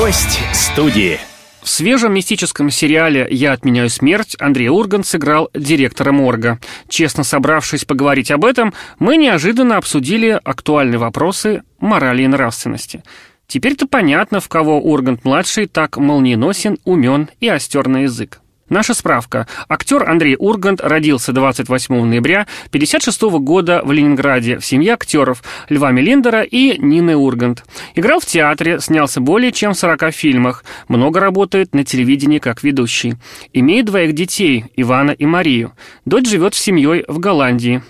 Гость 0.00 0.40
студии. 0.54 1.18
В 1.60 1.68
свежем 1.68 2.14
мистическом 2.14 2.70
сериале 2.70 3.26
«Я 3.30 3.52
отменяю 3.52 3.90
смерть» 3.90 4.34
Андрей 4.38 4.70
Ургант 4.70 5.06
сыграл 5.06 5.50
директора 5.52 6.10
морга. 6.10 6.58
Честно 6.88 7.22
собравшись 7.22 7.84
поговорить 7.84 8.30
об 8.30 8.46
этом, 8.46 8.72
мы 8.98 9.18
неожиданно 9.18 9.76
обсудили 9.76 10.40
актуальные 10.42 10.96
вопросы 10.96 11.64
морали 11.80 12.22
и 12.22 12.28
нравственности. 12.28 13.02
Теперь-то 13.46 13.86
понятно, 13.86 14.40
в 14.40 14.48
кого 14.48 14.80
Ургант-младший 14.80 15.66
так 15.66 15.98
молниеносен, 15.98 16.78
умен 16.84 17.28
и 17.40 17.48
остер 17.48 17.86
на 17.86 18.04
язык. 18.04 18.40
Наша 18.70 18.94
справка. 18.94 19.48
Актер 19.68 20.08
Андрей 20.08 20.36
Ургант 20.38 20.80
родился 20.80 21.32
28 21.32 22.04
ноября 22.04 22.46
1956 22.68 23.22
года 23.42 23.82
в 23.84 23.90
Ленинграде 23.90 24.60
в 24.60 24.64
семье 24.64 24.92
актеров 24.92 25.42
Льва 25.68 25.90
Мелиндера 25.90 26.42
и 26.42 26.78
Нины 26.78 27.16
Ургант. 27.16 27.64
Играл 27.96 28.20
в 28.20 28.26
театре, 28.26 28.78
снялся 28.78 29.20
более 29.20 29.50
чем 29.50 29.72
в 29.74 29.78
40 29.78 30.14
фильмах, 30.14 30.64
много 30.86 31.18
работает 31.18 31.74
на 31.74 31.84
телевидении 31.84 32.38
как 32.38 32.62
ведущий. 32.62 33.16
Имеет 33.52 33.86
двоих 33.86 34.14
детей, 34.14 34.66
Ивана 34.76 35.10
и 35.10 35.26
Марию. 35.26 35.72
Дочь 36.04 36.28
живет 36.28 36.54
с 36.54 36.60
семьей 36.60 37.04
в 37.08 37.18
Голландии. 37.18 37.82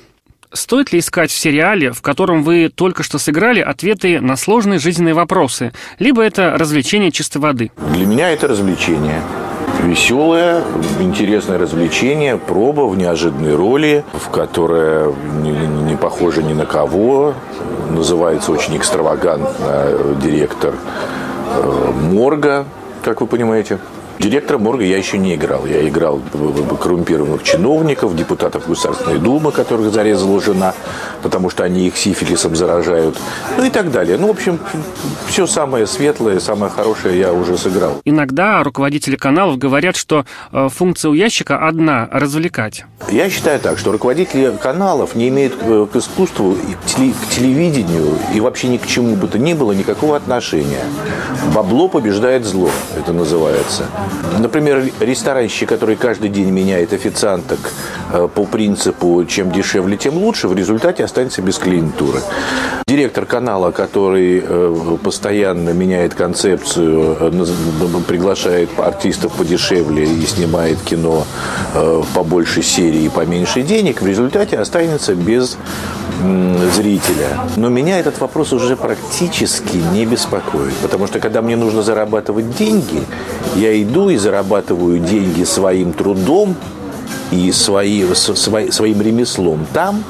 Стоит 0.50 0.92
ли 0.92 1.00
искать 1.00 1.30
в 1.30 1.36
сериале, 1.36 1.92
в 1.92 2.00
котором 2.00 2.42
вы 2.42 2.70
только 2.74 3.02
что 3.02 3.18
сыграли, 3.18 3.60
ответы 3.60 4.18
на 4.20 4.36
сложные 4.36 4.78
жизненные 4.78 5.12
вопросы, 5.12 5.72
либо 5.98 6.22
это 6.22 6.56
развлечение 6.56 7.12
чистой 7.12 7.38
воды? 7.38 7.70
Для 7.94 8.06
меня 8.06 8.30
это 8.30 8.48
развлечение 8.48 9.22
веселое, 9.80 10.62
интересное 11.00 11.58
развлечение, 11.58 12.36
проба 12.36 12.82
в 12.82 12.96
неожиданной 12.96 13.54
роли, 13.54 14.04
в 14.12 14.30
которой 14.30 15.12
не, 15.42 15.50
не 15.50 15.96
похожа 15.96 16.42
ни 16.42 16.52
на 16.52 16.66
кого. 16.66 17.34
Называется 17.90 18.52
очень 18.52 18.76
экстравагантно 18.76 20.16
директор 20.22 20.74
э, 20.74 21.92
морга, 22.12 22.66
как 23.02 23.20
вы 23.20 23.26
понимаете. 23.26 23.78
Директора 24.20 24.58
морга 24.58 24.84
я 24.84 24.98
еще 24.98 25.16
не 25.16 25.34
играл. 25.34 25.64
Я 25.64 25.88
играл 25.88 26.20
коррумпированных 26.78 27.42
чиновников, 27.42 28.14
депутатов 28.14 28.68
Государственной 28.68 29.18
Думы, 29.18 29.50
которых 29.50 29.90
зарезала 29.94 30.42
жена, 30.42 30.74
потому 31.22 31.48
что 31.48 31.64
они 31.64 31.86
их 31.86 31.96
сифилисом 31.96 32.54
заражают, 32.54 33.16
ну 33.56 33.64
и 33.64 33.70
так 33.70 33.90
далее. 33.90 34.18
Ну, 34.18 34.26
в 34.26 34.30
общем, 34.30 34.58
все 35.26 35.46
самое 35.46 35.86
светлое, 35.86 36.38
самое 36.38 36.70
хорошее 36.70 37.18
я 37.18 37.32
уже 37.32 37.56
сыграл. 37.56 38.02
Иногда 38.04 38.62
руководители 38.62 39.16
каналов 39.16 39.56
говорят, 39.56 39.96
что 39.96 40.26
э, 40.52 40.68
функция 40.70 41.10
у 41.10 41.14
ящика 41.14 41.66
одна– 41.66 42.06
развлекать. 42.12 42.84
Я 43.08 43.30
считаю 43.30 43.58
так, 43.58 43.78
что 43.78 43.90
руководители 43.90 44.54
каналов 44.62 45.14
не 45.14 45.28
имеют 45.28 45.54
э, 45.62 45.86
к 45.90 45.96
искусству, 45.96 46.56
к 46.84 47.30
телевидению 47.30 48.18
и 48.34 48.40
вообще 48.40 48.68
ни 48.68 48.76
к 48.76 48.86
чему 48.86 49.16
бы 49.16 49.28
то 49.28 49.38
ни 49.38 49.54
было 49.54 49.72
никакого 49.72 50.14
отношения. 50.14 50.84
Бабло 51.54 51.88
побеждает 51.88 52.44
зло, 52.44 52.68
это 52.98 53.14
называется. 53.14 53.86
Например, 54.38 54.82
ресторанщик, 55.00 55.68
который 55.68 55.96
каждый 55.96 56.30
день 56.30 56.50
меняет 56.50 56.92
официанток 56.92 57.58
э, 58.12 58.28
по 58.34 58.44
принципу 58.44 59.24
«чем 59.26 59.50
дешевле, 59.50 59.96
тем 59.96 60.16
лучше», 60.16 60.48
в 60.48 60.54
результате 60.54 61.04
останется 61.04 61.42
без 61.42 61.58
клиентуры. 61.58 62.20
Директор 62.86 63.26
канала, 63.26 63.70
который 63.70 64.42
э, 64.42 64.96
постоянно 65.02 65.70
меняет 65.70 66.14
концепцию, 66.14 67.16
э, 67.20 68.00
приглашает 68.06 68.70
артистов 68.78 69.32
подешевле 69.32 70.04
и 70.04 70.26
снимает 70.26 70.80
кино 70.80 71.26
по 72.14 72.24
большей 72.24 72.62
серии 72.62 73.04
и 73.04 73.08
по 73.08 73.24
меньше 73.24 73.62
денег, 73.62 74.02
в 74.02 74.06
результате 74.06 74.58
останется 74.58 75.14
без 75.14 75.56
зрителя. 76.74 77.28
Но 77.56 77.68
меня 77.68 77.98
этот 77.98 78.20
вопрос 78.20 78.52
уже 78.52 78.76
практически 78.76 79.78
не 79.92 80.04
беспокоит, 80.04 80.74
потому 80.82 81.06
что 81.06 81.18
когда 81.18 81.42
мне 81.42 81.56
нужно 81.56 81.82
зарабатывать 81.82 82.56
деньги, 82.56 83.02
я 83.56 83.82
иду 83.82 84.10
и 84.10 84.16
зарабатываю 84.16 84.98
деньги 84.98 85.44
своим 85.44 85.92
трудом 85.92 86.56
и 87.30 87.52
свои, 87.52 88.04
свои, 88.14 88.70
своим 88.70 89.00
ремеслом 89.00 89.66
там, 89.72 90.02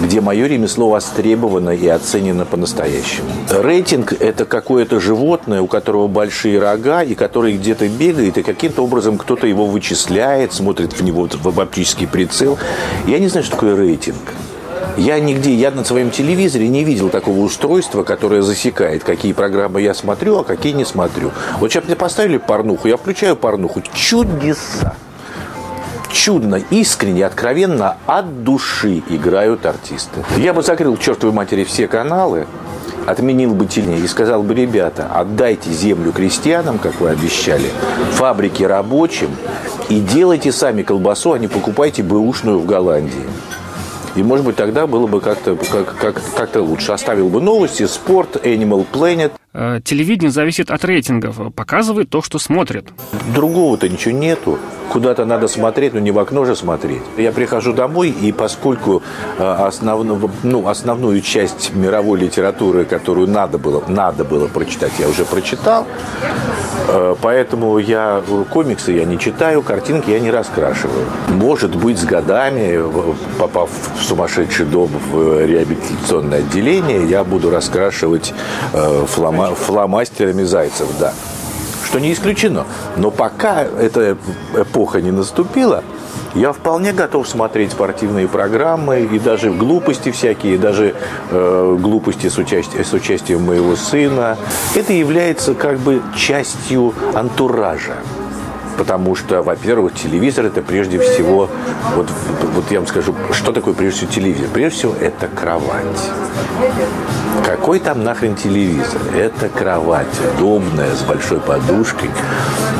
где 0.00 0.20
мое 0.20 0.46
ремесло 0.46 0.88
востребовано 0.88 1.70
и 1.70 1.86
оценено 1.88 2.44
по-настоящему. 2.44 3.28
Рейтинг– 3.50 4.12
это 4.20 4.44
какое-то 4.44 5.00
животное, 5.00 5.60
у 5.60 5.66
которого 5.66 6.08
большие 6.08 6.58
рога, 6.58 7.02
и 7.02 7.14
который 7.14 7.56
где-то 7.56 7.88
бегает, 7.88 8.38
и 8.38 8.42
каким-то 8.42 8.82
образом 8.82 9.18
кто-то 9.18 9.46
его 9.46 9.66
вычисляет, 9.66 10.52
смотрит 10.52 10.92
в 10.92 11.02
него 11.02 11.28
в 11.30 11.60
оптический 11.60 12.06
прицел. 12.06 12.58
Я 13.06 13.18
не 13.18 13.28
знаю, 13.28 13.44
что 13.44 13.56
такое 13.56 13.76
рейтинг. 13.76 14.16
Я 15.00 15.18
нигде, 15.18 15.54
я 15.54 15.70
на 15.70 15.82
своем 15.82 16.10
телевизоре 16.10 16.68
не 16.68 16.84
видел 16.84 17.08
такого 17.08 17.38
устройства, 17.38 18.02
которое 18.02 18.42
засекает, 18.42 19.02
какие 19.02 19.32
программы 19.32 19.80
я 19.80 19.94
смотрю, 19.94 20.36
а 20.36 20.44
какие 20.44 20.74
не 20.74 20.84
смотрю. 20.84 21.30
Вот 21.58 21.72
сейчас 21.72 21.86
мне 21.86 21.96
поставили 21.96 22.36
порнуху, 22.36 22.86
я 22.86 22.98
включаю 22.98 23.34
порнуху. 23.34 23.82
Чудеса 23.94 24.94
чудно, 26.12 26.56
искренне, 26.68 27.24
откровенно, 27.24 27.96
от 28.04 28.44
души 28.44 29.02
играют 29.08 29.64
артисты. 29.64 30.22
Я 30.36 30.52
бы 30.52 30.62
закрыл 30.62 30.98
чертовой 30.98 31.34
матери 31.34 31.64
все 31.64 31.88
каналы, 31.88 32.46
отменил 33.06 33.54
бы 33.54 33.64
телевидение 33.64 34.04
и 34.04 34.06
сказал 34.06 34.42
бы, 34.42 34.54
ребята, 34.54 35.08
отдайте 35.14 35.70
землю 35.70 36.12
крестьянам, 36.12 36.76
как 36.76 37.00
вы 37.00 37.08
обещали, 37.08 37.70
фабрики 38.12 38.64
рабочим, 38.64 39.30
и 39.88 39.98
делайте 39.98 40.52
сами 40.52 40.82
колбасу, 40.82 41.32
а 41.32 41.38
не 41.38 41.48
покупайте 41.48 42.02
бэушную 42.02 42.58
в 42.58 42.66
Голландии. 42.66 43.24
И, 44.16 44.22
может 44.22 44.44
быть, 44.44 44.56
тогда 44.56 44.86
было 44.86 45.06
бы 45.06 45.20
как-то 45.20 45.56
как, 45.56 45.96
как, 45.96 46.20
как 46.36 46.56
лучше. 46.56 46.92
Оставил 46.92 47.28
бы 47.28 47.40
новости, 47.40 47.86
спорт, 47.86 48.36
Animal 48.44 48.86
Planet. 48.92 49.32
Э, 49.52 49.80
телевидение 49.82 50.30
зависит 50.30 50.70
от 50.70 50.84
рейтингов. 50.84 51.52
Показывает 51.54 52.08
то, 52.08 52.22
что 52.22 52.38
смотрят. 52.38 52.86
Другого-то 53.34 53.88
ничего 53.88 54.14
нету. 54.14 54.58
Куда-то 54.92 55.24
надо 55.24 55.48
смотреть, 55.48 55.92
но 55.92 55.98
не 55.98 56.12
в 56.12 56.18
окно 56.18 56.44
же 56.44 56.54
смотреть. 56.54 57.02
Я 57.16 57.32
прихожу 57.32 57.72
домой, 57.72 58.10
и 58.10 58.30
поскольку 58.30 59.02
э, 59.38 59.44
основную, 59.44 60.30
ну, 60.44 60.68
основную 60.68 61.20
часть 61.20 61.74
мировой 61.74 62.20
литературы, 62.20 62.84
которую 62.84 63.28
надо 63.28 63.58
было, 63.58 63.82
надо 63.88 64.24
было 64.24 64.46
прочитать, 64.46 64.92
я 65.00 65.08
уже 65.08 65.24
прочитал, 65.24 65.86
Э, 66.92 67.14
поэтому 67.20 67.78
я 67.78 68.22
комиксы 68.50 68.92
я 68.92 69.04
не 69.04 69.18
читаю, 69.18 69.62
картинки 69.62 70.10
я 70.10 70.20
не 70.20 70.30
раскрашиваю. 70.30 71.06
Может 71.28 71.76
быть, 71.76 71.98
с 71.98 72.04
годами, 72.04 72.82
попав 73.38 73.70
в 73.96 74.02
сумасшедший 74.02 74.66
дом 74.66 74.90
в 75.12 75.44
реабилитационное 75.44 76.40
отделение, 76.40 77.08
я 77.08 77.22
буду 77.24 77.50
раскрашивать 77.50 78.34
э, 78.72 79.04
флома, 79.40 79.54
фломастерами 79.54 80.42
зайцев, 80.42 80.88
да. 80.98 81.12
Что 81.84 81.98
не 81.98 82.12
исключено. 82.12 82.66
Но 82.96 83.10
пока 83.10 83.62
эта 83.62 84.16
эпоха 84.54 85.00
не 85.00 85.10
наступила, 85.10 85.82
я 86.34 86.52
вполне 86.52 86.92
готов 86.92 87.28
смотреть 87.28 87.72
спортивные 87.72 88.28
программы 88.28 89.00
и 89.00 89.18
даже 89.18 89.50
глупости 89.50 90.12
всякие, 90.12 90.58
даже 90.58 90.94
э, 91.30 91.76
глупости 91.80 92.28
с, 92.28 92.38
участием, 92.38 92.84
с 92.84 92.92
участием 92.92 93.42
моего 93.42 93.74
сына. 93.74 94.36
Это 94.76 94.92
является 94.92 95.54
как 95.54 95.78
бы 95.78 96.00
частью 96.16 96.94
антуража. 97.14 97.96
Потому 98.80 99.14
что, 99.14 99.42
во-первых, 99.42 99.92
телевизор 99.92 100.46
это 100.46 100.62
прежде 100.62 100.98
всего, 100.98 101.50
вот, 101.94 102.08
вот 102.54 102.70
я 102.70 102.78
вам 102.78 102.86
скажу, 102.86 103.14
что 103.30 103.52
такое 103.52 103.74
прежде 103.74 104.06
всего 104.06 104.12
телевизор? 104.12 104.48
Прежде 104.54 104.78
всего 104.78 104.94
это 104.98 105.28
кровать. 105.28 105.84
Какой 107.44 107.78
там 107.78 108.02
нахрен 108.02 108.36
телевизор? 108.36 109.02
Это 109.14 109.50
кровать 109.50 110.06
удобная, 110.34 110.94
с 110.94 111.02
большой 111.02 111.40
подушкой. 111.40 112.08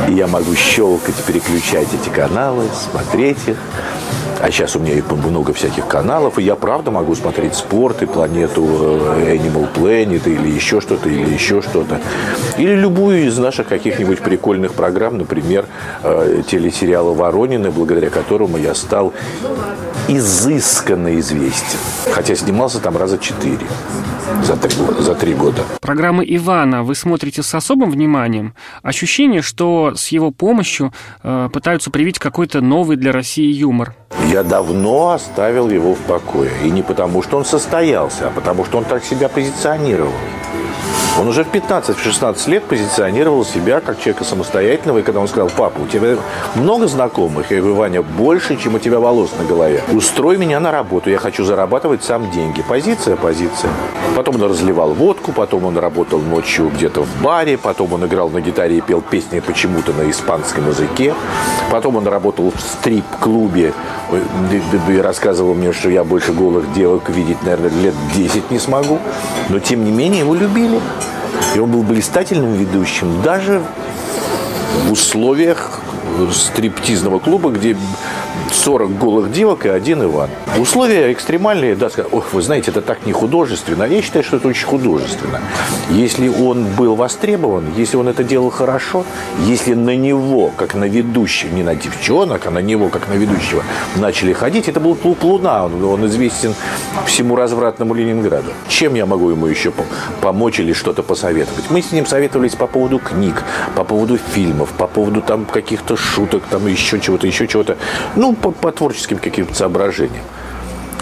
И 0.09 0.15
я 0.15 0.27
могу 0.27 0.55
щелкать, 0.55 1.17
переключать 1.27 1.89
эти 1.93 2.09
каналы, 2.09 2.65
смотреть 2.91 3.47
их. 3.47 3.59
А 4.41 4.51
сейчас 4.51 4.75
у 4.77 4.79
меня 4.79 4.95
и 4.95 5.03
много 5.03 5.53
всяких 5.53 5.87
каналов, 5.87 6.39
и 6.39 6.43
я 6.43 6.55
правда 6.55 6.91
могу 6.91 7.15
смотреть 7.15 7.55
спорт 7.55 8.03
и 8.03 8.07
планету 8.07 8.65
э, 8.65 9.37
Animal 9.37 9.69
Planet 9.75 10.27
или 10.27 10.49
еще 10.49 10.81
что-то, 10.81 11.09
или 11.09 11.31
еще 11.31 11.61
что-то. 11.61 12.01
Или 12.57 12.75
любую 12.75 13.27
из 13.27 13.37
наших 13.39 13.69
каких-нибудь 13.69 14.21
прикольных 14.21 14.73
программ, 14.73 15.19
например, 15.19 15.67
э, 16.03 16.43
телесериала 16.47 17.13
«Воронины», 17.13 17.71
благодаря 17.71 18.09
которому 18.09 18.57
я 18.57 18.75
стал 18.75 19.13
изысканно 20.09 21.19
известен. 21.21 21.79
Хотя 22.13 22.35
снимался 22.35 22.81
там 22.81 22.97
раза 22.97 23.19
четыре 23.19 23.67
за 24.43 24.57
три, 24.57 24.75
за 24.99 25.15
три 25.15 25.35
года. 25.35 25.63
Программы 25.81 26.25
Ивана 26.27 26.83
вы 26.83 26.95
смотрите 26.95 27.43
с 27.43 27.55
особым 27.55 27.91
вниманием. 27.91 28.55
Ощущение, 28.83 29.43
что 29.43 29.93
с 29.95 30.09
его 30.09 30.31
помощью 30.31 30.93
э, 31.23 31.49
пытаются 31.53 31.91
привить 31.91 32.19
какой-то 32.19 32.61
новый 32.61 32.97
для 32.97 33.13
России 33.13 33.53
юмор. 33.53 33.95
Я 34.31 34.43
давно 34.43 35.11
оставил 35.11 35.69
его 35.71 35.95
в 35.95 36.01
покое. 36.01 36.53
И 36.65 36.71
не 36.71 36.83
потому, 36.83 37.23
что 37.23 37.37
он 37.37 37.45
состоялся, 37.45 38.29
а 38.29 38.31
потому, 38.31 38.65
что 38.65 38.79
он 38.79 38.85
так 38.85 39.05
себя 39.05 39.29
позиционировал. 39.29 40.13
Он 41.21 41.29
уже 41.29 41.45
в 41.45 41.49
15-16 41.49 42.49
лет 42.49 42.65
позиционировал 42.65 43.45
себя 43.45 43.81
как 43.81 43.99
человека 43.99 44.25
самостоятельного. 44.25 44.99
И 45.01 45.03
когда 45.03 45.21
он 45.21 45.29
сказал, 45.29 45.51
папа, 45.55 45.81
у 45.81 45.87
тебя 45.87 46.17
много 46.55 46.89
знакомых? 46.89 47.51
Я 47.51 47.59
говорю, 47.59 47.75
Ваня, 47.75 48.01
больше, 48.01 48.57
чем 48.57 48.77
у 48.77 48.79
тебя 48.79 49.01
волос 49.01 49.29
на 49.39 49.45
голове. 49.45 49.83
Устрой 49.93 50.39
меня 50.39 50.61
на 50.61 50.71
работу, 50.71 51.11
я 51.11 51.19
хочу 51.19 51.45
зарабатывать 51.45 52.03
сам 52.03 52.31
деньги. 52.31 52.65
Позиция, 52.67 53.17
позиция. 53.17 53.71
Потом 54.17 54.37
он 54.37 54.45
разливал 54.45 54.95
водку, 54.95 55.33
потом 55.33 55.67
он 55.67 55.77
работал 55.77 56.21
ночью 56.21 56.71
где-то 56.75 57.03
в 57.03 57.23
баре, 57.23 57.59
потом 57.59 57.93
он 57.93 58.07
играл 58.07 58.31
на 58.31 58.41
гитаре 58.41 58.79
и 58.79 58.81
пел 58.81 59.03
песни 59.03 59.41
почему-то 59.41 59.93
на 59.93 60.11
испанском 60.11 60.69
языке. 60.69 61.15
Потом 61.71 61.97
он 61.97 62.07
работал 62.09 62.51
в 62.51 62.59
стрип-клубе 62.59 63.75
и 64.89 64.97
рассказывал 64.97 65.53
мне, 65.53 65.75
что 65.75 65.91
я 65.91 66.03
больше 66.03 66.33
голых 66.33 66.73
девок 66.73 67.11
видеть, 67.11 67.43
наверное, 67.43 67.71
лет 67.83 67.95
10 68.15 68.51
не 68.51 68.59
смогу. 68.59 68.99
Но, 69.51 69.59
тем 69.59 69.85
не 69.85 69.91
менее, 69.91 70.21
его 70.21 70.35
любили. 70.35 70.81
И 71.55 71.59
он 71.59 71.71
был 71.71 71.83
блистательным 71.83 72.55
ведущим 72.55 73.23
даже 73.23 73.63
в 74.87 74.93
условиях 74.93 75.81
стриптизного 76.33 77.19
клуба, 77.19 77.51
где 77.51 77.77
40 78.53 78.99
голых 78.99 79.33
девок 79.33 79.67
и 79.67 79.69
один 79.69 80.03
Иван. 80.03 80.31
Условия 80.59 81.13
экстремальные, 81.13 81.77
да, 81.77 81.89
ох, 82.11 82.33
вы 82.33 82.43
знаете, 82.43 82.71
это 82.71 82.83
так 82.83 83.07
не 83.07 83.13
художественно. 83.13 83.85
Я 83.85 84.03
считаю, 84.03 84.25
что 84.25 84.37
это 84.37 84.49
очень 84.49 84.67
художественно. 84.67 85.41
Если 85.91 86.29
он 86.29 86.67
был 86.67 86.95
востребован, 86.95 87.65
если 87.77 87.97
он 87.97 88.09
это 88.09 88.25
делал 88.25 88.51
хорошо, 88.51 89.05
если 89.47 89.75
на 89.75 89.97
него, 89.97 90.51
как 90.57 90.75
на 90.75 90.85
ведущего, 90.85 91.55
не 91.55 91.63
на 91.63 91.75
девчонок, 91.75 92.47
а 92.47 92.51
на 92.51 92.59
него, 92.59 92.89
как 92.89 93.09
на 93.09 93.15
ведущего, 93.15 93.63
начали 93.97 94.33
ходить, 94.33 94.69
это 94.69 94.81
был 94.81 94.95
клуб 94.95 95.23
«Луна». 95.25 95.65
Он, 95.65 95.85
он 95.85 96.07
известен 96.07 96.55
всему 97.07 97.37
развратному 97.37 97.95
Ленинграду. 97.95 98.53
Чем 98.69 98.95
я 98.95 99.07
могу 99.07 99.31
ему 99.31 99.47
еще 99.47 99.73
помочь 100.21 100.61
или 100.61 100.73
что-то 100.73 101.03
посоветовать? 101.03 101.71
Мы 101.71 101.83
с 101.83 101.93
ним 101.93 102.07
советовались 102.07 102.55
по 102.55 102.67
поводу 102.67 102.99
книг, 102.99 103.43
по 103.75 103.85
поводу 103.85 104.19
фильмов, 104.19 104.71
по 104.71 104.87
поводу 104.87 105.23
там 105.23 105.45
каких-то 105.45 105.97
шуток, 105.97 106.43
там 106.51 106.67
еще 106.67 107.01
чего-то, 107.01 107.27
еще 107.27 107.47
чего-то. 107.47 107.77
Ну, 108.17 108.35
по, 108.43 108.51
по 108.51 108.73
творческим 108.73 109.19
каким-то 109.19 109.55
соображениям. 109.55 110.25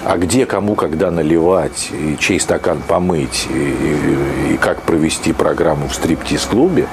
А 0.04 0.16
где, 0.16 0.46
кому, 0.46 0.74
когда 0.74 1.10
наливать, 1.10 1.90
и 1.92 2.16
чей 2.18 2.38
стакан 2.38 2.82
помыть, 2.86 3.46
и, 3.50 4.50
и, 4.50 4.54
и 4.54 4.56
как 4.56 4.82
провести 4.82 5.32
программу 5.32 5.88
в 5.88 5.94
стриптиз-клубе, 5.94 6.86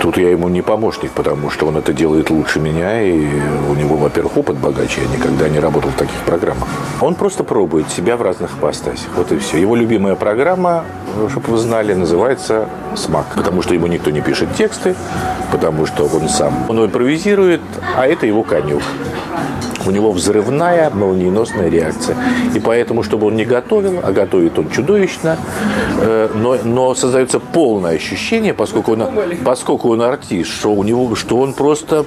Тут 0.00 0.16
я 0.16 0.30
ему 0.30 0.48
не 0.48 0.62
помощник, 0.62 1.10
потому 1.10 1.50
что 1.50 1.66
он 1.66 1.76
это 1.76 1.92
делает 1.92 2.30
лучше 2.30 2.60
меня, 2.60 3.02
и 3.02 3.26
у 3.68 3.74
него, 3.74 3.96
во-первых, 3.96 4.36
опыт 4.36 4.56
богаче, 4.56 5.02
я 5.02 5.16
никогда 5.16 5.48
не 5.48 5.58
работал 5.58 5.90
в 5.90 5.96
таких 5.96 6.20
программах. 6.24 6.68
Он 7.00 7.14
просто 7.14 7.42
пробует 7.42 7.90
себя 7.90 8.16
в 8.16 8.22
разных 8.22 8.52
ипостасях, 8.52 9.08
вот 9.16 9.32
и 9.32 9.38
все. 9.38 9.58
Его 9.58 9.74
любимая 9.74 10.14
программа, 10.14 10.84
чтобы 11.30 11.52
вы 11.52 11.58
знали, 11.58 11.94
называется 11.94 12.68
«Смак», 12.94 13.26
потому 13.34 13.62
что 13.62 13.74
ему 13.74 13.88
никто 13.88 14.10
не 14.10 14.20
пишет 14.20 14.54
тексты, 14.56 14.94
потому 15.50 15.84
что 15.86 16.04
он 16.04 16.28
сам, 16.28 16.66
он 16.68 16.84
импровизирует, 16.84 17.60
а 17.96 18.06
это 18.06 18.26
его 18.26 18.44
конек 18.44 18.82
у 19.88 19.90
него 19.90 20.12
взрывная 20.12 20.90
молниеносная 20.90 21.68
реакция. 21.68 22.16
И 22.54 22.60
поэтому, 22.60 23.02
чтобы 23.02 23.26
он 23.26 23.36
не 23.36 23.44
готовил, 23.44 24.00
а 24.02 24.12
готовит 24.12 24.58
он 24.58 24.70
чудовищно, 24.70 25.38
э, 26.00 26.28
но, 26.34 26.56
но 26.62 26.94
создается 26.94 27.40
полное 27.40 27.96
ощущение, 27.96 28.52
поскольку 28.52 28.92
он, 28.92 29.04
поскольку 29.44 29.90
он 29.90 30.02
артист, 30.02 30.50
что, 30.50 30.70
у 30.72 30.84
него, 30.84 31.14
что 31.14 31.38
он 31.38 31.54
просто 31.54 32.04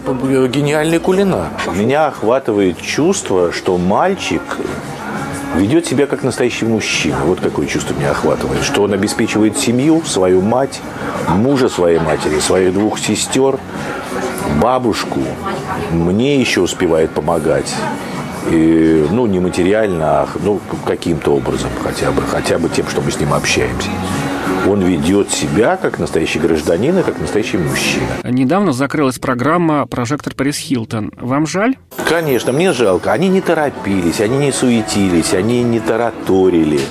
гениальный 0.54 1.00
кулинар. 1.00 1.50
Меня 1.76 2.08
охватывает 2.08 2.80
чувство, 2.80 3.52
что 3.52 3.78
мальчик 3.78 4.42
ведет 5.56 5.86
себя 5.86 6.06
как 6.06 6.24
настоящий 6.24 6.66
мужчина. 6.66 7.18
Вот 7.26 7.40
какое 7.40 7.66
чувство 7.66 7.94
меня 7.94 8.12
охватывает. 8.12 8.64
Что 8.64 8.84
он 8.84 8.94
обеспечивает 8.94 9.58
семью, 9.58 10.04
свою 10.06 10.42
мать, 10.42 10.80
мужа 11.30 11.68
своей 11.68 12.00
матери, 12.00 12.40
своих 12.40 12.74
двух 12.74 13.00
сестер, 13.00 13.58
бабушку, 14.62 15.20
мне 15.92 16.40
еще 16.40 16.62
успевает 16.62 17.10
помогать. 17.12 17.74
И, 18.50 19.08
ну, 19.12 19.26
не 19.26 19.40
материально, 19.40 20.22
а 20.22 20.28
ну, 20.44 20.60
каким-то 20.86 21.36
образом 21.36 21.70
хотя 21.84 22.12
бы, 22.12 22.22
хотя 22.22 22.58
бы 22.58 22.70
тем, 22.70 22.88
что 22.88 23.02
мы 23.02 23.12
с 23.12 23.20
ним 23.20 23.34
общаемся. 23.34 23.90
Он 24.68 24.82
ведет 24.82 25.32
себя 25.32 25.78
как 25.78 26.00
настоящий 26.00 26.40
гражданин 26.40 26.98
и 26.98 27.04
как 27.04 27.20
настоящий 27.20 27.58
мужчина. 27.58 28.06
Недавно 28.24 28.74
закрылась 28.74 29.18
программа 29.18 29.86
«Прожектор 29.88 30.36
Парис 30.36 30.58
Хилтон». 30.58 31.12
Вам 31.20 31.48
жаль? 31.48 31.76
Конечно, 32.08 32.52
мне 32.52 32.72
жалко. 32.74 33.12
Они 33.12 33.30
не 33.30 33.42
торопились, 33.42 34.22
они 34.22 34.38
не 34.38 34.52
суетились, 34.52 35.34
они 35.34 35.64
не 35.64 35.80
тараторили. 35.80 36.82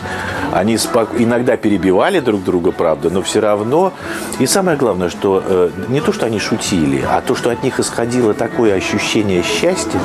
Они 0.53 0.77
спок... 0.77 1.11
иногда 1.19 1.57
перебивали 1.57 2.21
друг 2.21 2.43
друга, 2.45 2.73
правда, 2.73 3.11
но 3.11 3.23
все 3.23 3.41
равно. 3.41 3.93
И 4.39 4.47
самое 4.47 4.77
главное, 4.77 5.09
что 5.09 5.43
э, 5.45 5.71
не 5.89 6.01
то, 6.01 6.13
что 6.13 6.27
они 6.27 6.39
шутили, 6.39 7.05
а 7.07 7.21
то, 7.21 7.35
что 7.35 7.51
от 7.51 7.63
них 7.63 7.79
исходило 7.81 8.35
такое 8.35 8.75
ощущение 8.75 9.43
счастья 9.43 10.01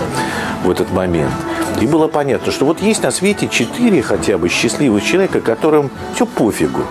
в 0.64 0.70
этот 0.70 0.92
момент. 0.92 1.34
И 1.82 1.88
было 1.88 2.08
понятно, 2.08 2.52
что 2.52 2.66
вот 2.66 2.82
есть 2.82 3.04
на 3.04 3.12
свете 3.12 3.48
четыре 3.48 4.02
хотя 4.02 4.38
бы 4.38 4.50
счастливых 4.50 5.04
человека, 5.04 5.42
которым 5.42 5.90
все 6.14 6.26
пофигу 6.26 6.82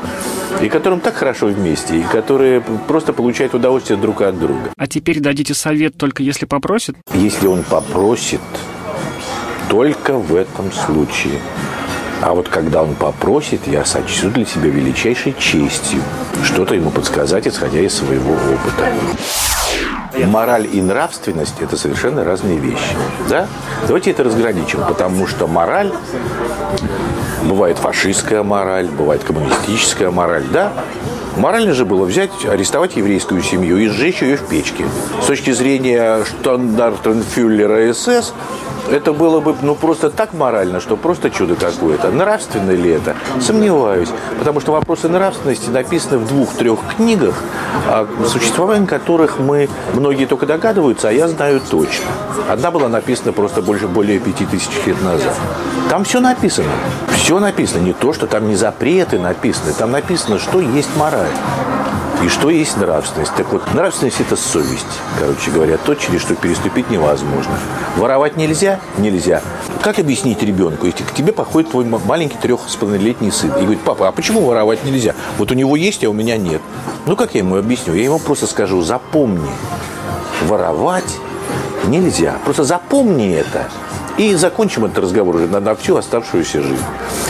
и 0.60 0.68
которым 0.68 1.00
так 1.00 1.14
хорошо 1.14 1.46
вместе, 1.46 1.98
и 1.98 2.02
которые 2.02 2.60
просто 2.60 3.12
получают 3.12 3.54
удовольствие 3.54 3.98
друг 3.98 4.22
от 4.22 4.38
друга. 4.38 4.70
А 4.76 4.86
теперь 4.86 5.20
дадите 5.20 5.54
совет 5.54 5.96
только 5.96 6.22
если 6.22 6.46
попросит? 6.46 6.96
Если 7.12 7.46
он 7.46 7.62
попросит, 7.64 8.40
только 9.68 10.16
в 10.16 10.34
этом 10.34 10.72
случае. 10.72 11.40
А 12.24 12.32
вот 12.32 12.48
когда 12.48 12.82
он 12.82 12.94
попросит, 12.94 13.66
я 13.66 13.84
сочту 13.84 14.30
для 14.30 14.46
себя 14.46 14.70
величайшей 14.70 15.34
честью 15.38 16.00
что-то 16.42 16.74
ему 16.74 16.90
подсказать, 16.90 17.46
исходя 17.46 17.80
из 17.80 17.94
своего 17.94 18.32
опыта. 18.32 20.26
Мораль 20.26 20.66
и 20.72 20.80
нравственность– 20.80 21.56
это 21.60 21.76
совершенно 21.76 22.24
разные 22.24 22.56
вещи. 22.56 22.96
Да? 23.28 23.46
Давайте 23.86 24.10
это 24.10 24.24
разграничим, 24.24 24.80
потому 24.88 25.26
что 25.26 25.46
мораль 25.46 25.92
Бывает 27.42 27.76
фашистская 27.76 28.42
мораль, 28.42 28.86
бывает 28.86 29.22
коммунистическая 29.22 30.10
мораль, 30.10 30.44
да? 30.50 30.72
Морально 31.36 31.74
же 31.74 31.84
было 31.84 32.04
взять, 32.04 32.30
арестовать 32.44 32.96
еврейскую 32.96 33.42
семью 33.42 33.78
и 33.78 33.88
сжечь 33.88 34.22
ее 34.22 34.36
в 34.36 34.42
печке. 34.42 34.84
С 35.22 35.26
точки 35.26 35.50
зрения 35.50 36.24
штандартенфюллера 36.24 37.92
СС, 37.92 38.32
это 38.90 39.12
было 39.12 39.40
бы 39.40 39.54
ну, 39.62 39.74
просто 39.74 40.10
так 40.10 40.32
морально, 40.34 40.80
что 40.80 40.96
просто 40.96 41.30
чудо 41.30 41.56
какое-то. 41.56 42.10
Нравственно 42.10 42.70
ли 42.70 42.90
это? 42.90 43.16
Сомневаюсь. 43.40 44.10
Потому 44.38 44.60
что 44.60 44.72
вопросы 44.72 45.08
нравственности 45.08 45.70
написаны 45.70 46.18
в 46.18 46.28
двух-трех 46.28 46.78
книгах, 46.96 47.34
о 47.88 48.06
существовании 48.28 48.86
которых 48.86 49.38
мы 49.38 49.68
многие 49.94 50.26
только 50.26 50.46
догадываются, 50.46 51.08
а 51.08 51.12
я 51.12 51.28
знаю 51.28 51.60
точно. 51.60 52.06
Одна 52.48 52.70
была 52.70 52.88
написана 52.88 53.32
просто 53.32 53.62
больше 53.62 53.88
более 53.88 54.18
пяти 54.20 54.44
тысяч 54.46 54.70
лет 54.86 55.02
назад. 55.02 55.34
Там 55.88 56.04
все 56.04 56.20
написано. 56.20 56.68
Все 57.24 57.40
написано. 57.40 57.80
Не 57.80 57.94
то, 57.94 58.12
что 58.12 58.26
там 58.26 58.48
не 58.48 58.54
запреты 58.54 59.18
написаны. 59.18 59.72
Там 59.72 59.92
написано, 59.92 60.38
что 60.38 60.60
есть 60.60 60.94
мораль 60.94 61.32
и 62.22 62.28
что 62.28 62.50
есть 62.50 62.76
нравственность. 62.76 63.32
Так 63.34 63.50
вот, 63.50 63.62
нравственность– 63.72 64.20
это 64.20 64.36
совесть, 64.36 64.84
короче 65.18 65.50
говоря, 65.50 65.78
то, 65.78 65.94
через 65.94 66.20
что 66.20 66.34
переступить 66.34 66.90
невозможно. 66.90 67.58
Воровать 67.96 68.36
нельзя? 68.36 68.78
Нельзя. 68.98 69.40
Как 69.80 69.98
объяснить 69.98 70.42
ребенку, 70.42 70.84
если 70.84 71.02
к 71.02 71.14
тебе 71.14 71.32
походит 71.32 71.70
твой 71.70 71.86
маленький 71.86 72.36
трех 72.36 72.60
с 72.68 72.76
половиной 72.76 73.32
сын 73.32 73.52
и 73.52 73.62
говорит, 73.62 73.80
папа, 73.80 74.08
а 74.08 74.12
почему 74.12 74.44
воровать 74.44 74.84
нельзя? 74.84 75.14
Вот 75.38 75.50
у 75.50 75.54
него 75.54 75.76
есть, 75.76 76.04
а 76.04 76.10
у 76.10 76.12
меня 76.12 76.36
нет. 76.36 76.60
Ну, 77.06 77.16
как 77.16 77.34
я 77.34 77.40
ему 77.40 77.56
объясню? 77.56 77.94
Я 77.94 78.04
ему 78.04 78.18
просто 78.18 78.46
скажу, 78.46 78.82
запомни, 78.82 79.50
воровать 80.42 81.18
нельзя. 81.86 82.36
Просто 82.44 82.64
запомни 82.64 83.32
это. 83.32 83.68
И 84.16 84.34
закончим 84.34 84.84
этот 84.84 84.98
разговор 84.98 85.36
уже 85.36 85.46
на, 85.48 85.58
на 85.60 85.74
всю 85.74 85.96
оставшуюся 85.96 86.62
жизнь. 86.62 86.84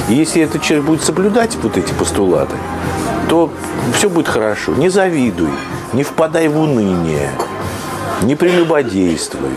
Если 0.08 0.42
этот 0.42 0.62
человек 0.62 0.86
будет 0.86 1.02
соблюдать 1.02 1.56
вот 1.62 1.78
эти 1.78 1.92
постулаты, 1.92 2.56
то 3.28 3.50
все 3.94 4.10
будет 4.10 4.28
хорошо. 4.28 4.72
Не 4.74 4.90
завидуй, 4.90 5.48
не 5.94 6.02
впадай 6.02 6.48
в 6.48 6.58
уныние, 6.58 7.30
не 8.22 8.34
прелюбодействуй, 8.34 9.50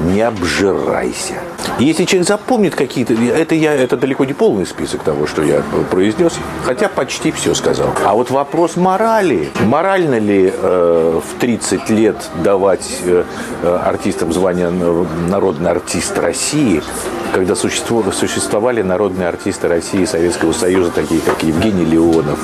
не 0.00 0.20
обжирайся. 0.20 1.36
И 1.78 1.84
если 1.84 2.04
человек 2.04 2.28
запомнит 2.28 2.74
какие-то, 2.74 3.12
это, 3.14 3.54
я, 3.54 3.74
это 3.74 3.96
далеко 3.96 4.24
не 4.24 4.32
полный 4.32 4.66
список 4.66 5.02
того, 5.02 5.26
что 5.26 5.42
я 5.42 5.62
произнес, 5.90 6.32
хотя 6.64 6.88
почти 6.88 7.30
все 7.32 7.54
сказал. 7.54 7.90
А 8.04 8.14
вот 8.14 8.30
вопрос 8.30 8.76
морали. 8.76 9.50
Морально 9.60 10.18
ли 10.18 10.50
э, 10.52 11.20
в 11.22 11.38
30 11.38 11.90
лет 11.90 12.16
давать 12.42 13.00
э, 13.04 13.24
артистам 13.62 14.32
звание 14.32 14.70
народный 14.70 15.70
артист 15.70 16.18
России, 16.18 16.82
когда 17.34 17.54
существовали 17.54 18.80
народные 18.80 19.28
артисты 19.28 19.68
России 19.68 20.02
и 20.02 20.06
Советского 20.06 20.52
Союза, 20.52 20.90
такие 20.90 21.20
как 21.20 21.42
Евгений 21.42 21.84
Леонов, 21.84 22.38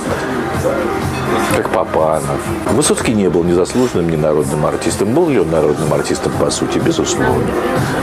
как 1.53 1.71
Папанов. 1.71 2.41
Высоцкий 2.73 3.15
не 3.15 3.29
был 3.29 3.45
ни 3.45 3.53
заслуженным, 3.53 4.09
ни 4.11 4.17
народным 4.17 4.65
артистом. 4.67 5.15
Был 5.15 5.29
ли 5.29 5.39
он 5.39 5.51
народным 5.51 5.93
артистом, 5.93 6.33
по 6.41 6.51
сути? 6.51 6.79
Безусловно. 6.79 7.47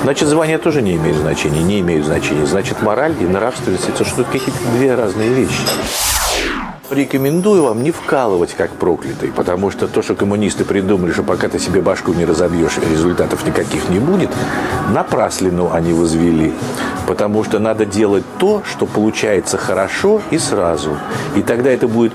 Значит, 0.04 0.28
звания 0.30 0.58
тоже 0.58 0.82
не 0.82 0.96
имеют 0.96 1.18
значения, 1.18 1.62
не 1.64 1.80
имеют 1.80 2.06
значения. 2.06 2.46
Значит, 2.46 2.82
мораль 2.82 3.16
и 3.20 3.26
нравственность– 3.26 3.90
это 3.90 4.06
что-то 4.06 4.26
какие-то 4.26 4.60
две 4.76 4.96
разные 4.96 5.30
вещи. 5.30 5.62
Рекомендую 6.90 7.64
вам 7.64 7.84
не 7.84 7.92
вкалывать 7.92 8.56
как 8.56 8.72
проклятый, 8.72 9.32
потому 9.32 9.70
что 9.70 9.88
то, 9.88 10.02
что 10.02 10.16
коммунисты 10.16 10.66
придумали, 10.66 11.12
что 11.12 11.22
пока 11.22 11.48
ты 11.48 11.60
себе 11.60 11.82
башку 11.82 12.14
не 12.14 12.26
разобьешь, 12.26 12.80
результатов 12.80 13.46
никаких 13.46 13.90
не 13.90 14.00
будет, 14.00 14.32
напраслину 14.92 15.70
они 15.72 15.94
возвели. 15.94 16.52
Потому 17.06 17.44
что 17.44 17.60
надо 17.60 17.86
делать 17.86 18.24
то, 18.40 18.64
что 18.66 18.88
получается 18.88 19.58
хорошо 19.58 20.20
и 20.32 20.40
сразу. 20.40 20.98
И 21.36 21.44
тогда 21.44 21.70
это 21.70 21.88
будет 21.88 22.14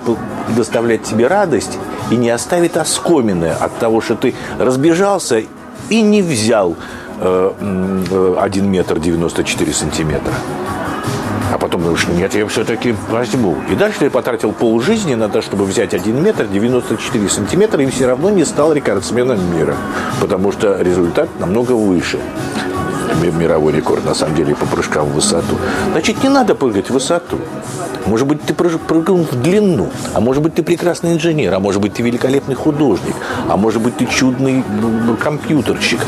доставлять 0.57 1.05
тебе 1.05 1.29
радость 1.29 1.79
и 2.11 2.17
не 2.17 2.31
оставит 2.31 2.77
оскомины 2.77 3.51
от 3.51 3.79
того, 3.79 4.01
что 4.01 4.17
ты 4.17 4.35
разбежался 4.59 5.43
и 5.89 6.03
не 6.03 6.21
взял 6.21 6.75
э, 7.21 8.35
1 8.41 8.71
метр 8.71 8.99
94 8.99 9.73
сантиметра. 9.73 10.35
А 11.55 11.59
потом 11.59 11.85
думаешь, 11.85 12.09
нет, 12.09 12.35
я 12.35 12.49
все-таки 12.49 12.97
возьму. 13.09 13.57
И 13.71 13.77
дальше 13.77 14.01
ты 14.01 14.11
потратил 14.11 14.51
полжизни 14.51 15.15
на 15.15 15.29
то, 15.29 15.41
чтобы 15.41 15.65
взять 15.67 15.95
1 15.95 16.21
метр 16.21 16.47
94 16.47 17.29
сантиметра, 17.29 17.81
и 17.81 17.87
все 17.87 18.09
равно 18.09 18.29
не 18.31 18.45
стал 18.45 18.73
рекордсменом 18.73 19.39
мира. 19.57 19.77
Потому 20.21 20.51
что 20.51 20.83
результат 20.83 21.29
намного 21.39 21.73
выше 21.73 22.19
мировой 23.39 23.73
рекорд, 23.73 24.05
на 24.05 24.15
самом 24.15 24.35
деле, 24.35 24.57
по 24.57 24.67
прыжкам 24.67 25.07
в 25.07 25.15
высоту. 25.15 25.57
Значит, 25.93 26.25
не 26.25 26.29
надо 26.29 26.57
прыгать 26.57 26.91
в 26.91 26.93
высоту. 26.93 27.39
Может 28.05 28.27
быть, 28.27 28.43
ты 28.43 28.53
прыгал 28.53 29.19
в 29.19 29.41
длину, 29.41 29.91
а 30.13 30.21
может 30.21 30.43
быть, 30.43 30.57
ты 30.57 30.63
прекрасный 30.65 31.13
инженер, 31.13 31.55
а 31.55 31.61
может 31.61 31.81
быть, 31.81 31.95
ты 31.95 32.03
великолепный 32.03 32.57
художник, 32.57 33.15
а 33.49 33.57
может 33.57 33.81
быть, 33.81 33.97
ты 33.97 34.07
чудный 34.07 34.65
компьютерщик, 35.21 36.01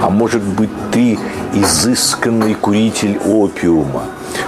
а 0.00 0.08
может 0.08 0.42
быть, 0.42 0.70
ты 0.90 1.18
изысканный 1.52 2.54
куритель 2.54 3.18
опиума. 3.18 4.04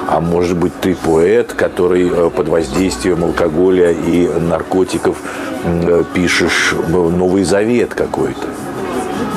А 0.08 0.20
может 0.20 0.56
быть, 0.56 0.72
ты 0.80 0.94
поэт, 0.94 1.52
который 1.52 2.08
э, 2.08 2.30
под 2.30 2.48
воздействием 2.48 3.24
алкоголя 3.24 3.90
и 3.90 4.28
наркотиков 4.28 5.16
э, 5.64 6.04
пишешь 6.14 6.74
Новый 6.88 7.44
Завет 7.44 7.94
какой-то. 7.94 8.46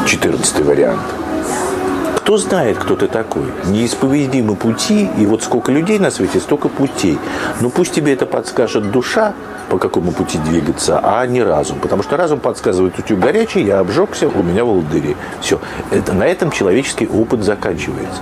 Четырнадцатый 0.05 0.63
вариант. 0.63 1.18
Кто 2.29 2.37
знает, 2.37 2.77
кто 2.77 2.95
ты 2.95 3.07
такой? 3.07 3.45
Неисповедимы 3.65 4.55
пути, 4.55 5.09
и 5.17 5.25
вот 5.25 5.41
сколько 5.41 5.71
людей 5.71 5.97
на 5.97 6.11
свете, 6.11 6.39
столько 6.39 6.69
путей. 6.69 7.17
Но 7.59 7.71
пусть 7.71 7.91
тебе 7.91 8.13
это 8.13 8.27
подскажет 8.27 8.91
душа, 8.91 9.33
по 9.69 9.79
какому 9.79 10.11
пути 10.11 10.37
двигаться, 10.37 10.99
а 11.01 11.25
не 11.25 11.41
разум. 11.41 11.79
Потому 11.79 12.03
что 12.03 12.17
разум 12.17 12.39
подсказывает, 12.39 12.99
утюг 12.99 13.19
горячий, 13.19 13.63
я 13.63 13.79
обжегся, 13.79 14.27
у 14.27 14.43
меня 14.43 14.63
волдыри. 14.63 15.15
Все. 15.41 15.59
Это, 15.89 16.13
на 16.13 16.25
этом 16.25 16.51
человеческий 16.51 17.07
опыт 17.07 17.43
заканчивается. 17.43 18.21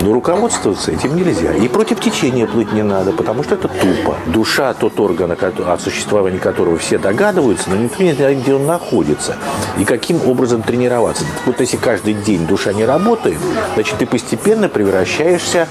Но 0.00 0.12
руководствоваться 0.12 0.90
этим 0.90 1.14
нельзя. 1.14 1.52
И 1.52 1.68
против 1.68 2.00
течения 2.00 2.46
плыть 2.46 2.72
не 2.72 2.82
надо, 2.82 3.12
потому 3.12 3.44
что 3.44 3.54
это 3.54 3.68
тупо. 3.68 4.16
Душа 4.26 4.74
тот 4.74 4.98
орган, 4.98 5.30
о 5.32 5.78
существовании 5.78 6.38
которого 6.38 6.78
все 6.78 6.98
догадываются, 6.98 7.70
но 7.70 7.76
никто 7.76 8.02
не 8.02 8.12
знает, 8.12 8.42
где 8.42 8.54
он 8.54 8.66
находится. 8.66 9.36
И 9.78 9.84
каким 9.84 10.26
образом 10.26 10.62
тренироваться. 10.62 11.24
Вот 11.44 11.60
если 11.60 11.76
каждый 11.76 12.14
день 12.14 12.46
душа 12.46 12.72
не 12.72 12.84
работает, 12.84 13.35
значит, 13.74 13.98
ты 13.98 14.06
постепенно 14.06 14.68
превращаешься 14.68 15.66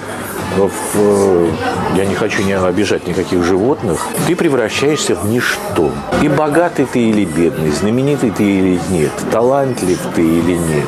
в, 0.58 0.72
э, 0.96 1.50
я 1.98 2.06
не 2.06 2.16
хочу 2.16 2.44
не 2.44 2.54
обижать 2.58 3.08
никаких 3.08 3.44
животных, 3.44 4.08
ты 4.28 4.36
превращаешься 4.36 5.16
в 5.16 5.28
ничто. 5.28 5.92
И 6.22 6.30
богатый 6.30 6.86
ты 6.86 7.10
или 7.10 7.26
бедный, 7.26 7.72
знаменитый 7.72 8.32
ты 8.32 8.44
или 8.44 8.80
нет, 8.90 9.12
талантлив 9.32 10.00
ты 10.16 10.22
или 10.22 10.54
нет, 10.54 10.88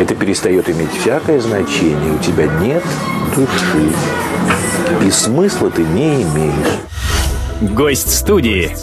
это 0.00 0.14
перестает 0.14 0.68
иметь 0.70 0.92
всякое 1.00 1.40
значение. 1.40 2.12
У 2.12 2.18
тебя 2.18 2.46
нет 2.60 2.84
души. 3.34 3.92
И 5.04 5.10
смысла 5.10 5.70
ты 5.70 5.82
не 5.82 6.22
имеешь. 6.22 6.78
Гость 7.60 8.14
студии. 8.14 8.74